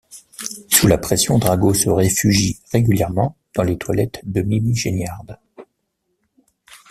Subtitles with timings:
[0.71, 5.37] Sous la pression, Drago se réfugie régulièrement dans les toilettes de Mimi Geignarde.